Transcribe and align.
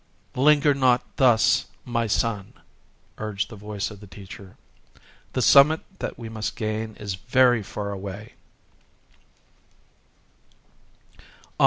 "Linger 0.33 0.73
not 0.73 1.03
thus, 1.17 1.65
my 1.85 2.07
son!" 2.07 2.53
urged 3.19 3.49
the 3.49 3.55
voice 3.55 3.91
of 3.91 3.99
the 3.99 4.07
teacher;—"the 4.07 5.41
summit 5.43 5.81
that 5.99 6.17
we 6.17 6.27
must 6.27 6.55
gain 6.55 6.95
is 6.95 7.13
very 7.13 7.61
far 7.61 7.91
away!" 7.91 8.33